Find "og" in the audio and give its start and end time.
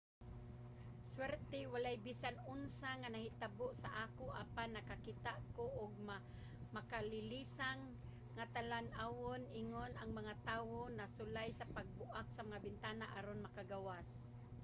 5.83-5.93